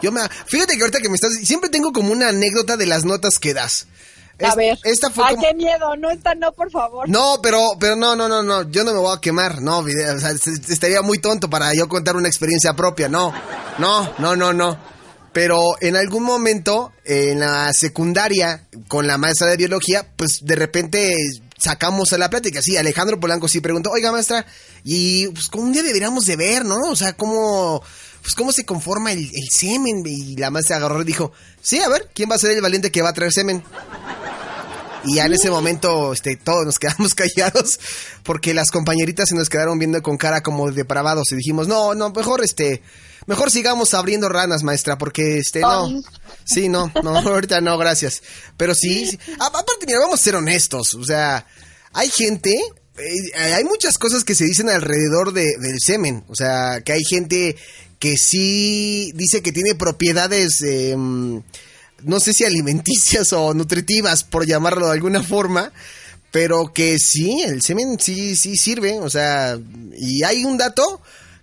Yo 0.00 0.10
me... 0.12 0.20
Fíjate 0.46 0.74
que 0.76 0.80
ahorita 0.80 1.00
que 1.00 1.08
me 1.08 1.16
estás... 1.16 1.32
Siempre 1.44 1.68
tengo 1.70 1.92
como 1.92 2.12
una 2.12 2.28
anécdota 2.28 2.76
de 2.76 2.86
las 2.86 3.04
notas 3.04 3.38
que 3.38 3.52
das. 3.52 3.86
a 4.44 4.54
ver. 4.54 4.78
Esta 4.84 5.10
fue 5.10 5.24
Ay, 5.26 5.34
como... 5.36 5.46
qué 5.46 5.54
miedo, 5.54 5.96
no, 5.96 6.10
esta 6.10 6.34
no, 6.34 6.52
por 6.52 6.70
favor. 6.70 7.08
No, 7.08 7.40
pero, 7.42 7.60
pero 7.78 7.94
no, 7.96 8.16
no, 8.16 8.28
no, 8.28 8.42
no, 8.42 8.68
yo 8.70 8.82
no 8.84 8.92
me 8.92 8.98
voy 8.98 9.16
a 9.16 9.20
quemar, 9.20 9.60
no, 9.60 9.82
video, 9.82 10.16
o 10.16 10.18
sea, 10.20 10.30
es- 10.30 10.46
estaría 10.70 11.02
muy 11.02 11.18
tonto 11.18 11.48
para 11.50 11.72
yo 11.74 11.88
contar 11.88 12.16
una 12.16 12.28
experiencia 12.28 12.74
propia, 12.74 13.08
no, 13.08 13.32
no, 13.78 14.12
no, 14.18 14.34
no, 14.36 14.52
no. 14.52 14.78
Pero 15.32 15.76
en 15.80 15.96
algún 15.96 16.24
momento, 16.24 16.92
en 17.04 17.40
la 17.40 17.72
secundaria, 17.72 18.66
con 18.88 19.06
la 19.06 19.16
maestra 19.18 19.46
de 19.48 19.56
biología, 19.56 20.06
pues 20.16 20.40
de 20.44 20.56
repente 20.56 21.14
sacamos 21.62 22.12
a 22.12 22.18
la 22.18 22.28
plática, 22.28 22.60
sí, 22.60 22.76
Alejandro 22.76 23.20
Polanco 23.20 23.46
sí 23.46 23.60
preguntó, 23.60 23.90
oiga 23.90 24.10
maestra, 24.10 24.44
y 24.82 25.28
pues 25.28 25.48
como 25.48 25.64
un 25.64 25.72
día 25.72 25.82
deberíamos 25.82 26.26
de 26.26 26.36
ver, 26.36 26.64
¿no? 26.64 26.90
O 26.90 26.96
sea, 26.96 27.12
cómo, 27.12 27.82
pues 28.20 28.34
cómo 28.34 28.50
se 28.52 28.64
conforma 28.64 29.12
el, 29.12 29.20
el 29.20 29.48
semen, 29.50 30.02
y 30.04 30.36
la 30.36 30.50
maestra 30.50 30.76
agarró 30.76 31.02
y 31.02 31.04
dijo, 31.04 31.32
sí, 31.60 31.78
a 31.78 31.88
ver, 31.88 32.10
¿quién 32.14 32.28
va 32.30 32.34
a 32.34 32.38
ser 32.38 32.50
el 32.50 32.60
valiente 32.60 32.90
que 32.90 33.02
va 33.02 33.10
a 33.10 33.12
traer 33.12 33.32
semen? 33.32 33.62
Y 35.04 35.16
ya 35.16 35.26
en 35.26 35.32
ese 35.32 35.50
momento, 35.50 36.12
este, 36.12 36.36
todos 36.36 36.64
nos 36.64 36.78
quedamos 36.78 37.14
callados 37.16 37.78
porque 38.22 38.54
las 38.54 38.70
compañeritas 38.70 39.28
se 39.28 39.34
nos 39.34 39.48
quedaron 39.48 39.78
viendo 39.78 40.02
con 40.02 40.16
cara 40.16 40.42
como 40.42 40.70
depravados 40.70 41.30
y 41.30 41.36
dijimos, 41.36 41.68
no, 41.68 41.94
no, 41.94 42.10
mejor 42.10 42.42
este, 42.42 42.82
mejor 43.26 43.50
sigamos 43.50 43.94
abriendo 43.94 44.28
ranas, 44.28 44.62
maestra, 44.62 44.98
porque 44.98 45.38
este, 45.38 45.60
no. 45.60 46.02
Sí, 46.44 46.68
no, 46.68 46.92
no, 47.02 47.18
ahorita 47.18 47.60
no, 47.60 47.78
gracias. 47.78 48.22
Pero 48.56 48.74
sí, 48.74 49.06
sí. 49.06 49.18
Aparte, 49.38 49.86
mira, 49.86 50.00
vamos 50.00 50.20
a 50.20 50.22
ser 50.22 50.36
honestos, 50.36 50.94
o 50.94 51.04
sea, 51.04 51.46
hay 51.92 52.10
gente, 52.10 52.58
eh, 52.98 53.34
hay 53.54 53.64
muchas 53.64 53.98
cosas 53.98 54.24
que 54.24 54.34
se 54.34 54.44
dicen 54.44 54.68
alrededor 54.68 55.32
de, 55.32 55.56
del 55.58 55.78
semen, 55.80 56.24
o 56.28 56.34
sea, 56.34 56.80
que 56.84 56.92
hay 56.92 57.04
gente 57.04 57.56
que 57.98 58.16
sí 58.16 59.12
dice 59.14 59.42
que 59.42 59.52
tiene 59.52 59.74
propiedades, 59.74 60.60
em, 60.62 61.42
no 62.02 62.18
sé 62.18 62.32
si 62.32 62.44
alimenticias 62.44 63.32
o 63.32 63.54
nutritivas, 63.54 64.24
por 64.24 64.46
llamarlo 64.46 64.86
de 64.86 64.92
alguna 64.92 65.22
forma, 65.22 65.72
pero 66.32 66.72
que 66.72 66.98
sí, 66.98 67.42
el 67.42 67.62
semen 67.62 67.98
sí, 68.00 68.34
sí 68.34 68.56
sirve, 68.56 68.98
o 68.98 69.08
sea, 69.08 69.58
y 69.96 70.24
hay 70.24 70.44
un 70.44 70.58
dato 70.58 71.00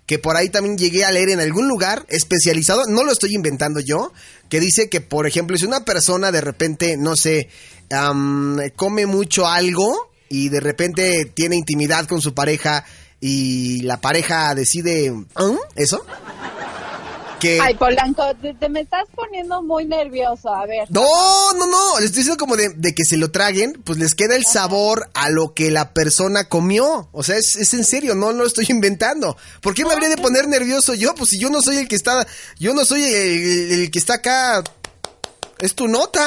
que 0.10 0.18
por 0.18 0.36
ahí 0.36 0.50
también 0.50 0.76
llegué 0.76 1.06
a 1.06 1.12
leer 1.12 1.30
en 1.30 1.40
algún 1.40 1.68
lugar 1.68 2.04
especializado, 2.10 2.82
no 2.88 3.04
lo 3.04 3.12
estoy 3.12 3.36
inventando 3.36 3.80
yo, 3.80 4.12
que 4.50 4.60
dice 4.60 4.90
que, 4.90 5.02
por 5.02 5.28
ejemplo, 5.28 5.56
si 5.56 5.68
una 5.68 5.86
persona 5.86 6.32
de 6.32 6.42
repente, 6.42 6.98
no 6.98 7.16
sé, 7.16 7.48
come 8.76 9.06
mucho 9.06 9.46
algo 9.46 10.10
y 10.28 10.50
de 10.50 10.62
repente 10.62 11.26
tiene 11.26 11.58
intimidad 11.58 12.08
con 12.08 12.22
su 12.22 12.34
pareja 12.34 12.86
y 13.22 13.84
la 13.84 14.02
pareja 14.02 14.56
decide, 14.56 15.12
¿Mm? 15.12 15.58
¿eso? 15.76 16.04
Que... 17.40 17.60
Ay, 17.62 17.74
Polanco, 17.76 18.24
te, 18.42 18.54
te 18.54 18.70
me 18.70 18.82
estás 18.82 19.06
poniendo 19.16 19.62
muy 19.64 19.86
nervioso, 19.86 20.54
a 20.54 20.66
ver. 20.66 20.90
No, 20.92 21.04
no, 21.58 21.66
no. 21.66 21.96
Les 22.00 22.06
estoy 22.08 22.20
diciendo 22.24 22.38
como 22.38 22.56
de, 22.58 22.70
de 22.70 22.94
que 22.94 23.04
se 23.06 23.18
lo 23.18 23.32
traguen, 23.32 23.82
pues 23.86 23.98
les 23.98 24.14
queda 24.16 24.36
el 24.36 24.46
sabor 24.46 25.10
a 25.14 25.30
lo 25.30 25.54
que 25.54 25.72
la 25.72 25.94
persona 25.94 26.46
comió. 26.50 27.08
O 27.12 27.24
sea, 27.24 27.38
es, 27.38 27.56
es 27.56 27.74
en 27.74 27.86
serio, 27.86 28.16
no 28.16 28.32
lo 28.32 28.46
estoy 28.46 28.66
inventando. 28.70 29.38
¿Por 29.62 29.74
qué 29.74 29.86
me 29.86 29.94
habría 29.94 30.10
de 30.10 30.18
poner 30.18 30.48
nervioso 30.48 30.94
yo? 30.94 31.16
Pues 31.16 31.30
si 31.32 31.40
yo 31.40 31.50
no 31.50 31.62
soy 31.62 31.78
el 31.78 31.88
que 31.88 31.96
está, 31.96 32.28
yo 32.60 32.74
no 32.74 32.84
soy 32.86 33.04
el, 33.04 33.14
el- 33.14 33.72
el 33.84 33.92
que 33.92 34.00
está 34.00 34.16
acá. 34.16 34.64
Es 35.60 35.76
tu 35.76 35.88
nota. 35.88 36.26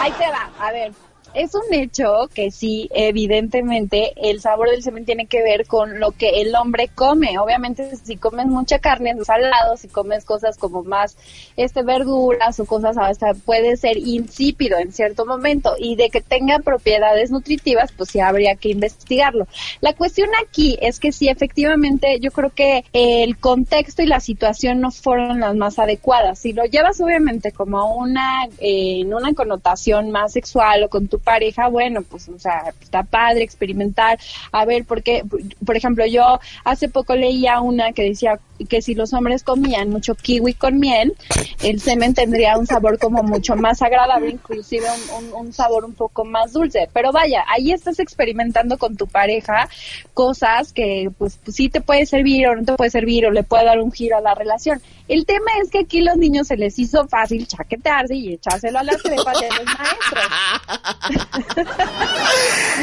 Ahí 0.00 0.12
te 0.12 0.26
va, 0.30 0.50
a 0.60 0.72
ver. 0.72 0.92
Es 1.34 1.54
un 1.54 1.72
hecho 1.72 2.28
que 2.34 2.50
sí, 2.50 2.88
evidentemente, 2.92 4.12
el 4.16 4.40
sabor 4.40 4.70
del 4.70 4.82
semen 4.82 5.04
tiene 5.04 5.26
que 5.26 5.42
ver 5.42 5.66
con 5.66 6.00
lo 6.00 6.12
que 6.12 6.40
el 6.40 6.54
hombre 6.54 6.88
come. 6.94 7.38
Obviamente, 7.38 7.94
si 7.96 8.16
comes 8.16 8.46
mucha 8.46 8.78
carne, 8.78 9.14
salado, 9.24 9.76
si 9.76 9.88
comes 9.88 10.24
cosas 10.24 10.56
como 10.56 10.82
más 10.84 11.16
este 11.56 11.82
verduras 11.82 12.58
o 12.60 12.66
cosas 12.66 12.96
hasta 12.98 13.34
puede 13.34 13.76
ser 13.76 13.98
insípido 13.98 14.78
en 14.78 14.92
cierto 14.92 15.26
momento 15.26 15.74
y 15.78 15.96
de 15.96 16.08
que 16.08 16.22
tenga 16.22 16.60
propiedades 16.60 17.30
nutritivas, 17.30 17.92
pues 17.92 18.10
sí 18.10 18.20
habría 18.20 18.56
que 18.56 18.70
investigarlo. 18.70 19.46
La 19.80 19.92
cuestión 19.92 20.30
aquí 20.42 20.78
es 20.80 20.98
que 20.98 21.12
sí, 21.12 21.28
efectivamente, 21.28 22.18
yo 22.20 22.30
creo 22.30 22.50
que 22.50 22.84
el 22.92 23.38
contexto 23.38 24.02
y 24.02 24.06
la 24.06 24.20
situación 24.20 24.80
no 24.80 24.90
fueron 24.90 25.40
las 25.40 25.54
más 25.54 25.78
adecuadas. 25.78 26.38
Si 26.38 26.52
lo 26.52 26.64
llevas 26.64 27.00
obviamente 27.00 27.52
como 27.52 27.96
una 27.96 28.46
eh, 28.58 29.00
en 29.00 29.12
una 29.12 29.34
connotación 29.34 30.10
más 30.10 30.32
sexual 30.32 30.84
o 30.84 30.88
con 30.88 31.08
tu 31.08 31.17
pareja, 31.18 31.68
bueno, 31.68 32.02
pues 32.02 32.28
o 32.28 32.38
sea, 32.38 32.72
está 32.80 33.02
padre 33.02 33.42
experimentar, 33.42 34.18
a 34.52 34.64
ver, 34.64 34.84
porque 34.84 35.22
por 35.64 35.76
ejemplo, 35.76 36.06
yo 36.06 36.40
hace 36.64 36.88
poco 36.88 37.14
leía 37.14 37.60
una 37.60 37.92
que 37.92 38.02
decía 38.02 38.38
que 38.68 38.82
si 38.82 38.94
los 38.94 39.12
hombres 39.12 39.42
comían 39.42 39.90
mucho 39.90 40.14
kiwi 40.14 40.54
con 40.54 40.78
miel, 40.78 41.14
el 41.62 41.80
semen 41.80 42.14
tendría 42.14 42.58
un 42.58 42.66
sabor 42.66 42.98
como 42.98 43.22
mucho 43.22 43.54
más 43.56 43.82
agradable, 43.82 44.30
inclusive 44.30 44.86
un, 45.34 45.52
sabor 45.52 45.84
un 45.84 45.94
poco 45.94 46.24
más 46.24 46.52
dulce. 46.52 46.88
Pero 46.92 47.12
vaya, 47.12 47.44
ahí 47.48 47.72
estás 47.72 47.98
experimentando 47.98 48.78
con 48.78 48.96
tu 48.96 49.06
pareja 49.06 49.68
cosas 50.14 50.72
que 50.72 51.10
pues, 51.16 51.38
pues, 51.44 51.56
sí 51.56 51.68
te 51.68 51.80
puede 51.80 52.06
servir 52.06 52.48
o 52.48 52.56
no 52.56 52.64
te 52.64 52.74
puede 52.74 52.90
servir 52.90 53.26
o 53.26 53.30
le 53.30 53.42
puede 53.42 53.64
dar 53.64 53.78
un 53.78 53.92
giro 53.92 54.16
a 54.16 54.20
la 54.20 54.34
relación. 54.34 54.80
El 55.08 55.24
tema 55.24 55.50
es 55.62 55.70
que 55.70 55.80
aquí 55.80 56.02
los 56.02 56.16
niños 56.18 56.46
se 56.48 56.56
les 56.56 56.78
hizo 56.78 57.08
fácil 57.08 57.46
chaquetearse 57.48 58.14
y 58.14 58.34
echárselo 58.34 58.78
a 58.78 58.82
las 58.82 59.02
trepas 59.02 59.40
de 59.40 59.48
los 59.48 59.64
maestros. 59.64 60.24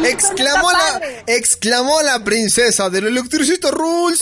Exclamó 0.05 0.72
la, 0.72 1.01
exclamó 1.27 2.01
la 2.01 2.24
princesa 2.24 2.89
del 2.89 3.08
Electricista 3.08 3.70
Rules. 3.70 4.22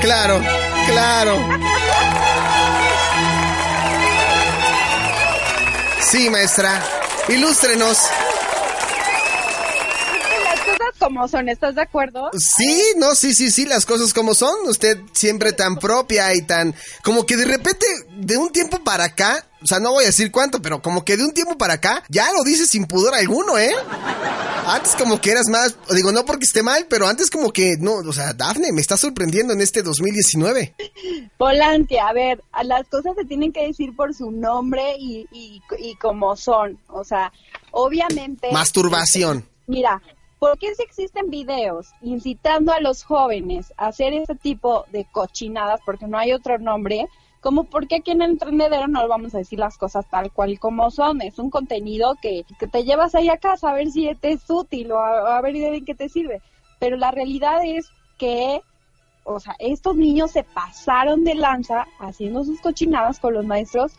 Claro, 0.00 0.42
claro. 0.86 1.38
Sí, 6.00 6.28
maestra. 6.28 6.82
Ilústrenos. 7.28 7.98
Como 11.02 11.26
son, 11.26 11.48
¿estás 11.48 11.74
de 11.74 11.82
acuerdo? 11.82 12.30
Sí, 12.38 12.80
no, 12.96 13.16
sí, 13.16 13.34
sí, 13.34 13.50
sí, 13.50 13.66
las 13.66 13.86
cosas 13.86 14.14
como 14.14 14.34
son. 14.34 14.54
Usted 14.68 15.00
siempre 15.10 15.52
tan 15.52 15.76
propia 15.76 16.32
y 16.32 16.42
tan... 16.42 16.76
Como 17.02 17.26
que 17.26 17.36
de 17.36 17.44
repente, 17.44 17.84
de 18.18 18.36
un 18.36 18.50
tiempo 18.50 18.78
para 18.84 19.02
acá, 19.04 19.44
o 19.60 19.66
sea, 19.66 19.80
no 19.80 19.90
voy 19.90 20.04
a 20.04 20.08
decir 20.08 20.30
cuánto, 20.30 20.62
pero 20.62 20.80
como 20.80 21.04
que 21.04 21.16
de 21.16 21.24
un 21.24 21.32
tiempo 21.32 21.58
para 21.58 21.74
acá, 21.74 22.04
ya 22.08 22.32
lo 22.32 22.44
dices 22.44 22.70
sin 22.70 22.86
pudor 22.86 23.16
alguno, 23.16 23.58
¿eh? 23.58 23.72
Antes 24.64 24.94
como 24.94 25.20
que 25.20 25.32
eras 25.32 25.48
más, 25.48 25.76
digo, 25.92 26.12
no 26.12 26.24
porque 26.24 26.44
esté 26.44 26.62
mal, 26.62 26.86
pero 26.88 27.08
antes 27.08 27.30
como 27.30 27.52
que, 27.52 27.74
no, 27.80 27.94
o 27.94 28.12
sea, 28.12 28.32
Dafne, 28.32 28.70
me 28.70 28.80
está 28.80 28.96
sorprendiendo 28.96 29.52
en 29.54 29.60
este 29.60 29.82
2019. 29.82 30.76
Volante, 31.36 31.98
a 31.98 32.12
ver, 32.12 32.44
las 32.62 32.86
cosas 32.86 33.16
se 33.16 33.24
tienen 33.24 33.52
que 33.52 33.66
decir 33.66 33.96
por 33.96 34.14
su 34.14 34.30
nombre 34.30 34.94
y, 35.00 35.26
y, 35.32 35.60
y 35.80 35.96
como 35.96 36.36
son. 36.36 36.78
O 36.86 37.02
sea, 37.02 37.32
obviamente... 37.72 38.52
Masturbación. 38.52 39.48
Mira, 39.66 40.00
¿por 40.42 40.58
qué 40.58 40.74
si 40.74 40.82
existen 40.82 41.30
videos 41.30 41.92
incitando 42.00 42.72
a 42.72 42.80
los 42.80 43.04
jóvenes 43.04 43.72
a 43.76 43.86
hacer 43.86 44.12
ese 44.12 44.34
tipo 44.34 44.84
de 44.90 45.04
cochinadas, 45.04 45.80
porque 45.86 46.08
no 46.08 46.18
hay 46.18 46.32
otro 46.32 46.58
nombre? 46.58 47.06
Como 47.40 47.62
porque 47.62 47.94
aquí 47.94 48.10
en 48.10 48.22
el 48.22 48.32
emprendedero 48.32 48.88
no 48.88 49.06
vamos 49.06 49.36
a 49.36 49.38
decir 49.38 49.60
las 49.60 49.78
cosas 49.78 50.04
tal 50.10 50.32
cual 50.32 50.58
como 50.58 50.90
son. 50.90 51.22
Es 51.22 51.38
un 51.38 51.48
contenido 51.48 52.16
que, 52.20 52.44
que 52.58 52.66
te 52.66 52.82
llevas 52.82 53.14
ahí 53.14 53.28
a 53.28 53.36
casa 53.36 53.70
a 53.70 53.74
ver 53.74 53.92
si 53.92 54.12
te 54.16 54.32
es 54.32 54.50
útil 54.50 54.90
o 54.90 54.98
a, 54.98 55.38
a 55.38 55.40
ver 55.42 55.54
de 55.54 55.84
qué 55.86 55.94
te 55.94 56.08
sirve. 56.08 56.42
Pero 56.80 56.96
la 56.96 57.12
realidad 57.12 57.60
es 57.64 57.88
que 58.18 58.62
o 59.24 59.38
sea, 59.40 59.54
estos 59.58 59.96
niños 59.96 60.30
se 60.32 60.42
pasaron 60.44 61.24
de 61.24 61.34
lanza 61.34 61.86
haciendo 62.00 62.44
sus 62.44 62.60
cochinadas 62.60 63.18
con 63.20 63.34
los 63.34 63.44
maestros 63.46 63.92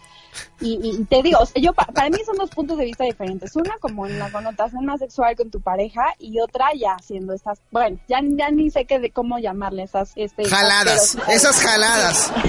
y, 0.59 0.79
y 0.83 1.03
te 1.05 1.21
digo, 1.21 1.39
o 1.39 1.45
sea, 1.45 1.61
yo 1.61 1.73
pa- 1.73 1.85
para 1.85 2.09
mí 2.09 2.17
son 2.25 2.35
dos 2.37 2.49
puntos 2.49 2.77
de 2.77 2.85
vista 2.85 3.03
diferentes. 3.03 3.55
Una 3.55 3.77
como 3.79 4.05
en 4.07 4.17
la 4.19 4.31
connotación 4.31 4.85
más 4.85 4.99
sexual 4.99 5.35
con 5.35 5.51
tu 5.51 5.61
pareja 5.61 6.01
y 6.19 6.39
otra 6.39 6.67
ya 6.75 6.93
haciendo 6.95 7.33
estas, 7.33 7.59
bueno, 7.71 7.99
ya, 8.07 8.19
ya 8.23 8.49
ni 8.51 8.69
sé 8.71 8.85
qué 8.85 8.99
de 8.99 9.11
cómo 9.11 9.37
llamarle 9.39 9.83
esas 9.83 10.11
este, 10.15 10.45
Jaladas, 10.45 11.17
esas 11.29 11.59
jaladas. 11.59 12.31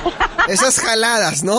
Esas 0.49 0.79
jaladas, 0.79 1.43
¿no? 1.43 1.59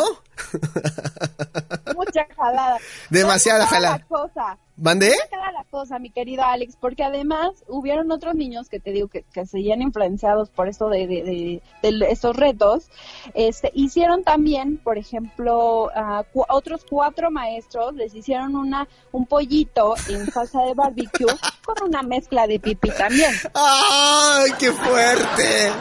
mucha 1.96 2.26
jalada. 2.36 2.78
Demasiada 3.10 3.66
jalada. 3.68 4.00
cosa. 4.08 4.58
¿Mandé? 4.78 5.14
Cada 5.32 5.52
la 5.54 5.64
cosa, 5.70 6.00
mi 6.00 6.10
querido 6.10 6.44
Alex, 6.44 6.76
porque 6.80 7.04
además 7.04 7.52
hubieron 7.68 8.12
otros 8.12 8.36
niños 8.36 8.68
que 8.68 8.80
te 8.80 8.92
digo 8.92 9.08
que, 9.08 9.24
que 9.34 9.46
seguían 9.46 9.82
influenciados 9.82 10.50
por 10.50 10.68
esto 10.68 10.90
de, 10.90 11.08
de, 11.08 11.24
de- 11.24 11.62
de 11.82 12.06
estos 12.12 12.36
retos. 12.36 12.90
Este, 13.34 13.72
hicieron 13.74 14.24
también, 14.24 14.78
por 14.78 14.98
ejemplo, 14.98 15.90
a 15.96 16.24
cu- 16.24 16.46
otros 16.50 16.82
cuatro 16.90 17.32
maestros 17.32 17.96
les 17.96 18.14
hicieron 18.14 18.56
una 18.56 18.88
un 19.14 19.26
pollito 19.26 19.96
en 20.10 20.30
salsa 20.32 20.62
de 20.64 20.74
barbecue 20.74 21.34
con 21.64 21.76
una 21.88 22.04
mezcla 22.04 22.46
de 22.48 22.60
pipí 22.60 22.90
también. 22.92 23.32
¡Ay, 23.54 24.52
qué 24.60 24.72
fuerte! 24.72 25.72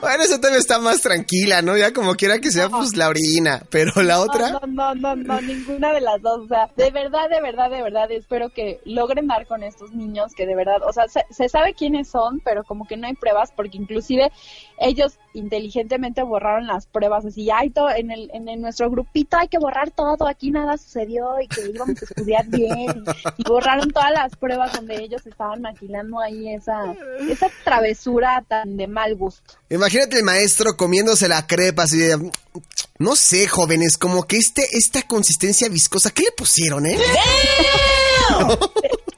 Bueno, 0.00 0.24
eso 0.24 0.40
también 0.40 0.60
está 0.60 0.78
más 0.78 1.02
tranquila, 1.02 1.60
¿no? 1.60 1.76
Ya 1.76 1.92
como 1.92 2.14
quiera 2.14 2.38
que 2.38 2.50
sea, 2.50 2.70
pues 2.70 2.96
la 2.96 3.08
orina. 3.08 3.62
Pero 3.68 4.00
la 4.02 4.20
otra... 4.20 4.48
No, 4.50 4.60
no, 4.66 4.94
no, 4.94 5.14
no, 5.14 5.16
no, 5.16 5.40
ninguna 5.42 5.92
de 5.92 6.00
las 6.00 6.22
dos. 6.22 6.40
O 6.44 6.48
sea, 6.48 6.70
de 6.74 6.90
verdad, 6.90 7.28
de 7.28 7.42
verdad, 7.42 7.70
de 7.70 7.82
verdad, 7.82 7.91
espero 8.10 8.50
que 8.50 8.80
logren 8.84 9.26
dar 9.26 9.46
con 9.46 9.62
estos 9.62 9.92
niños 9.92 10.32
que 10.34 10.46
de 10.46 10.54
verdad, 10.54 10.82
o 10.86 10.92
sea, 10.92 11.08
se, 11.08 11.24
se 11.30 11.48
sabe 11.48 11.74
quiénes 11.74 12.08
son, 12.08 12.40
pero 12.44 12.64
como 12.64 12.86
que 12.86 12.96
no 12.96 13.06
hay 13.06 13.14
pruebas 13.14 13.52
porque 13.54 13.76
inclusive 13.76 14.30
ellos 14.78 15.18
inteligentemente 15.34 16.22
borraron 16.22 16.66
las 16.66 16.86
pruebas 16.86 17.24
así, 17.24 17.48
ay, 17.50 17.70
todo, 17.70 17.90
en, 17.90 18.10
el, 18.10 18.30
en, 18.34 18.60
nuestro 18.60 18.90
grupito 18.90 19.36
hay 19.38 19.48
que 19.48 19.58
borrar 19.58 19.90
todo, 19.90 20.26
aquí 20.26 20.50
nada 20.50 20.76
sucedió 20.76 21.40
y 21.40 21.48
que 21.48 21.70
íbamos 21.70 22.00
a 22.02 22.04
estudiar 22.04 22.46
bien 22.48 22.78
y, 22.78 22.88
y 23.38 23.44
borraron 23.48 23.90
todas 23.90 24.10
las 24.10 24.36
pruebas 24.36 24.72
donde 24.72 25.02
ellos 25.02 25.26
estaban 25.26 25.62
maquilando 25.62 26.20
ahí 26.20 26.52
esa, 26.52 26.94
esa 27.28 27.48
travesura 27.64 28.44
tan 28.46 28.76
de 28.76 28.86
mal 28.86 29.14
gusto. 29.14 29.54
Imagínate 29.70 30.18
el 30.18 30.24
maestro 30.24 30.76
comiéndose 30.76 31.28
la 31.28 31.46
crepa 31.46 31.84
así 31.84 31.98
de... 31.98 32.30
No 33.02 33.16
sé, 33.16 33.48
jóvenes, 33.48 33.98
como 33.98 34.22
que 34.28 34.36
este, 34.36 34.64
esta 34.78 35.02
consistencia 35.02 35.68
viscosa, 35.68 36.12
¿qué 36.12 36.22
le 36.22 36.30
pusieron, 36.30 36.86
eh? 36.86 36.96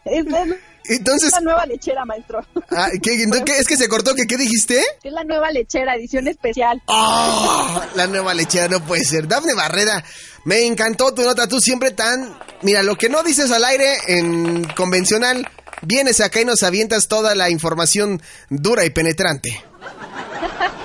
Es, 0.06 0.26
es 0.26 0.56
Entonces, 0.88 1.32
la 1.32 1.40
nueva 1.40 1.66
lechera, 1.66 2.06
maestro. 2.06 2.40
ah, 2.70 2.88
¿qué, 3.02 3.22
entonces, 3.22 3.44
¿qué? 3.44 3.58
es 3.60 3.66
que 3.66 3.76
se 3.76 3.86
cortó, 3.86 4.14
¿qué, 4.14 4.26
qué 4.26 4.38
dijiste? 4.38 4.82
Es 5.02 5.12
la 5.12 5.22
nueva 5.24 5.50
lechera, 5.50 5.96
edición 5.96 6.28
especial. 6.28 6.82
¡Oh! 6.86 7.82
La 7.94 8.06
nueva 8.06 8.32
lechera 8.32 8.68
no 8.68 8.82
puede 8.82 9.04
ser. 9.04 9.28
Dafne 9.28 9.52
Barrera, 9.52 10.02
me 10.44 10.64
encantó 10.64 11.12
tu 11.12 11.20
nota. 11.20 11.46
Tú 11.46 11.60
siempre 11.60 11.90
tan. 11.90 12.38
Mira, 12.62 12.82
lo 12.82 12.96
que 12.96 13.10
no 13.10 13.22
dices 13.22 13.50
al 13.50 13.64
aire 13.64 13.96
en 14.08 14.64
convencional, 14.64 15.46
vienes 15.82 16.22
acá 16.22 16.40
y 16.40 16.46
nos 16.46 16.62
avientas 16.62 17.06
toda 17.06 17.34
la 17.34 17.50
información 17.50 18.22
dura 18.48 18.86
y 18.86 18.90
penetrante. 18.90 19.62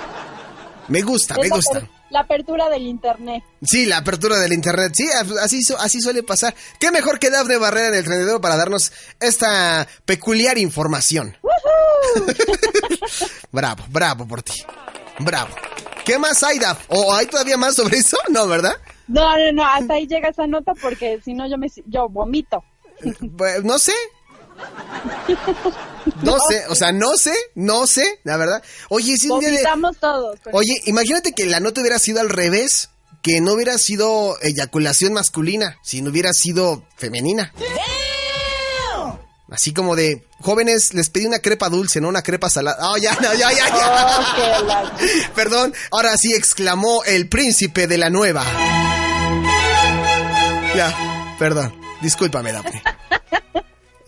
Me 0.90 1.02
gusta, 1.02 1.36
me 1.36 1.48
la 1.48 1.56
gusta. 1.56 1.88
La 2.10 2.22
apertura 2.22 2.70
del 2.70 2.88
internet. 2.88 3.44
Sí, 3.62 3.86
la 3.86 3.98
apertura 3.98 4.40
del 4.40 4.54
internet. 4.54 4.94
Sí, 4.96 5.08
así, 5.42 5.62
así 5.78 6.02
suele 6.02 6.24
pasar. 6.24 6.56
¿Qué 6.80 6.92
mejor 6.92 7.20
que 7.20 7.30
Dafne 7.30 7.58
Barrera 7.58 7.90
en 7.90 7.96
el 7.96 8.04
trendedero 8.04 8.42
para 8.42 8.58
darnos 8.58 8.92
esta 9.20 9.88
peculiar 10.06 10.58
información? 10.58 11.38
bravo, 13.52 13.84
bravo 13.90 14.28
por 14.28 14.42
ti. 14.42 14.54
Bravo. 15.20 15.54
¿Qué 16.04 16.18
más 16.18 16.42
hay, 16.42 16.58
Daf? 16.58 16.86
¿O 16.88 17.14
hay 17.14 17.28
todavía 17.28 17.58
más 17.58 17.76
sobre 17.76 17.98
eso? 17.98 18.18
No, 18.30 18.48
¿verdad? 18.48 18.74
No, 19.08 19.38
no, 19.38 19.52
no, 19.54 19.66
hasta 19.66 19.94
ahí 19.94 20.08
llega 20.08 20.30
esa 20.30 20.48
nota 20.48 20.74
porque 20.82 21.20
si 21.24 21.34
no 21.34 21.48
yo 21.48 21.58
me 21.58 21.68
yo 21.86 22.10
vomito. 22.10 22.64
Pues, 23.38 23.64
no 23.64 23.80
sé. 23.80 23.94
No 26.24 26.38
sé, 26.50 26.64
o 26.68 26.76
sea, 26.76 26.92
no 26.92 27.16
sé, 27.18 27.34
no 27.56 27.86
sé, 27.88 28.20
la 28.24 28.36
verdad. 28.36 28.62
Oye, 28.90 29.16
si 29.18 29.30
un 29.30 29.40
día 29.40 29.50
de... 29.50 29.56
Vomitamos 29.58 29.98
todos. 30.00 30.38
pero- 30.44 30.58
Oye, 30.58 30.74
imagínate 30.86 31.34
que 31.34 31.46
la 31.46 31.60
nota 31.60 31.80
hubiera 31.82 32.00
sido 32.00 32.20
al 32.20 32.30
revés, 32.30 32.90
que 33.22 33.40
no 33.42 33.54
hubiera 33.54 33.78
sido 33.78 34.38
eyaculación 34.42 35.14
masculina, 35.14 35.78
sino 35.84 36.10
hubiera 36.10 36.32
sido 36.34 36.84
femenina. 36.98 37.54
Así 39.52 39.74
como 39.74 39.96
de, 39.96 40.24
jóvenes, 40.42 40.94
les 40.94 41.10
pedí 41.10 41.26
una 41.26 41.40
crepa 41.40 41.70
dulce, 41.70 42.02
no 42.02 42.08
una 42.10 42.22
crepa 42.22 42.50
salada. 42.50 42.92
Oh, 42.92 42.98
ya, 42.98 43.14
no, 43.16 43.34
ya, 43.34 43.52
ya, 43.52 43.68
ya. 43.68 43.74
Oh, 44.92 44.92
Perdón, 45.36 45.74
ahora 45.92 46.16
sí 46.18 46.34
exclamó 46.34 47.04
el 47.06 47.30
príncipe 47.30 47.88
de 47.88 47.98
la 47.98 48.10
nueva. 48.10 48.44
Ya, 50.76 51.36
perdón, 51.40 51.74
discúlpame, 52.02 52.52
Daphne. 52.52 52.84